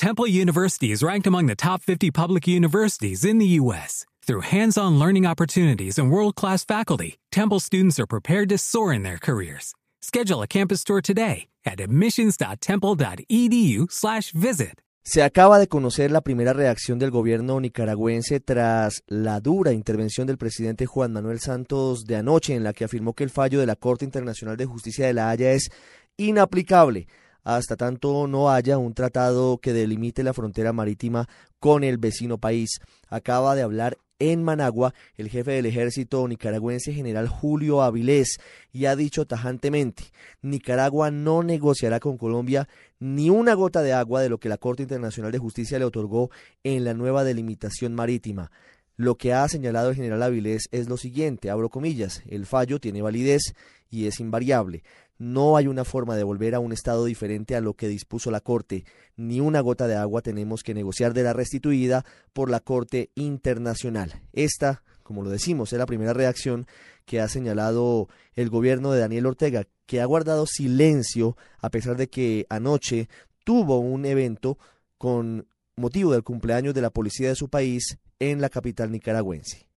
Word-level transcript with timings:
Temple 0.00 0.26
University 0.26 0.90
is 0.92 1.02
ranked 1.02 1.26
among 1.26 1.44
the 1.44 1.54
top 1.54 1.82
50 1.82 2.10
public 2.10 2.48
universities 2.48 3.22
in 3.22 3.36
the 3.36 3.60
U.S. 3.60 4.06
Through 4.26 4.48
hands 4.48 4.78
on 4.78 4.98
learning 4.98 5.26
opportunities 5.26 5.98
and 5.98 6.10
world 6.10 6.36
class 6.36 6.64
faculty, 6.64 7.18
Temple 7.30 7.60
students 7.60 8.00
are 8.00 8.06
prepared 8.06 8.48
to 8.48 8.56
soar 8.56 8.94
in 8.94 9.02
their 9.02 9.18
careers. 9.18 9.74
Schedule 10.00 10.40
a 10.40 10.46
campus 10.46 10.84
tour 10.84 11.02
today 11.02 11.48
at 11.66 11.80
admissions.temple.edu/slash 11.80 14.32
visit. 14.32 14.80
Se 15.04 15.22
acaba 15.22 15.58
de 15.58 15.66
conocer 15.66 16.10
la 16.10 16.22
primera 16.22 16.54
reacción 16.54 16.98
del 16.98 17.10
gobierno 17.10 17.60
nicaragüense 17.60 18.40
tras 18.40 19.02
la 19.06 19.40
dura 19.40 19.72
intervención 19.72 20.26
del 20.26 20.38
presidente 20.38 20.86
Juan 20.86 21.12
Manuel 21.12 21.40
Santos 21.40 22.06
de 22.06 22.16
anoche, 22.16 22.54
en 22.54 22.64
la 22.64 22.72
que 22.72 22.84
afirmó 22.84 23.12
que 23.12 23.24
el 23.24 23.30
fallo 23.30 23.60
de 23.60 23.66
la 23.66 23.76
Corte 23.76 24.06
Internacional 24.06 24.56
de 24.56 24.64
Justicia 24.64 25.06
de 25.06 25.12
La 25.12 25.28
Haya 25.28 25.52
es 25.52 25.68
inaplicable 26.16 27.06
hasta 27.44 27.76
tanto 27.76 28.26
no 28.26 28.50
haya 28.50 28.78
un 28.78 28.94
tratado 28.94 29.58
que 29.58 29.72
delimite 29.72 30.22
la 30.22 30.34
frontera 30.34 30.72
marítima 30.72 31.28
con 31.58 31.84
el 31.84 31.98
vecino 31.98 32.38
país. 32.38 32.80
Acaba 33.08 33.54
de 33.54 33.62
hablar 33.62 33.98
en 34.20 34.44
Managua 34.44 34.94
el 35.16 35.28
jefe 35.28 35.52
del 35.52 35.66
ejército 35.66 36.28
nicaragüense 36.28 36.92
general 36.92 37.26
Julio 37.26 37.82
Avilés 37.82 38.38
y 38.70 38.84
ha 38.84 38.94
dicho 38.94 39.26
tajantemente 39.26 40.04
Nicaragua 40.42 41.10
no 41.10 41.42
negociará 41.42 41.98
con 41.98 42.18
Colombia 42.18 42.68
ni 43.00 43.30
una 43.30 43.54
gota 43.54 43.82
de 43.82 43.94
agua 43.94 44.20
de 44.20 44.28
lo 44.28 44.38
que 44.38 44.50
la 44.50 44.58
Corte 44.58 44.82
Internacional 44.82 45.32
de 45.32 45.38
Justicia 45.38 45.78
le 45.78 45.86
otorgó 45.86 46.30
en 46.62 46.84
la 46.84 46.92
nueva 46.94 47.24
delimitación 47.24 47.94
marítima. 47.94 48.50
Lo 49.00 49.14
que 49.14 49.32
ha 49.32 49.48
señalado 49.48 49.88
el 49.88 49.96
general 49.96 50.22
Avilés 50.22 50.68
es 50.72 50.90
lo 50.90 50.98
siguiente, 50.98 51.48
abro 51.48 51.70
comillas, 51.70 52.22
el 52.28 52.44
fallo 52.44 52.80
tiene 52.80 53.00
validez 53.00 53.54
y 53.88 54.06
es 54.06 54.20
invariable. 54.20 54.82
No 55.16 55.56
hay 55.56 55.68
una 55.68 55.86
forma 55.86 56.16
de 56.16 56.22
volver 56.22 56.54
a 56.54 56.60
un 56.60 56.70
estado 56.70 57.06
diferente 57.06 57.56
a 57.56 57.62
lo 57.62 57.72
que 57.72 57.88
dispuso 57.88 58.30
la 58.30 58.42
Corte. 58.42 58.84
Ni 59.16 59.40
una 59.40 59.62
gota 59.62 59.88
de 59.88 59.96
agua 59.96 60.20
tenemos 60.20 60.62
que 60.62 60.74
negociar 60.74 61.14
de 61.14 61.22
la 61.22 61.32
restituida 61.32 62.04
por 62.34 62.50
la 62.50 62.60
Corte 62.60 63.08
Internacional. 63.14 64.20
Esta, 64.34 64.82
como 65.02 65.22
lo 65.22 65.30
decimos, 65.30 65.72
es 65.72 65.78
la 65.78 65.86
primera 65.86 66.12
reacción 66.12 66.66
que 67.06 67.22
ha 67.22 67.28
señalado 67.28 68.10
el 68.34 68.50
gobierno 68.50 68.92
de 68.92 69.00
Daniel 69.00 69.24
Ortega, 69.24 69.66
que 69.86 70.02
ha 70.02 70.04
guardado 70.04 70.44
silencio 70.44 71.38
a 71.60 71.70
pesar 71.70 71.96
de 71.96 72.10
que 72.10 72.44
anoche 72.50 73.08
tuvo 73.44 73.78
un 73.78 74.04
evento 74.04 74.58
con 74.98 75.46
motivo 75.74 76.12
del 76.12 76.22
cumpleaños 76.22 76.74
de 76.74 76.82
la 76.82 76.90
policía 76.90 77.30
de 77.30 77.34
su 77.34 77.48
país 77.48 77.98
en 78.20 78.40
la 78.40 78.50
capital 78.50 78.92
nicaragüense. 78.92 79.69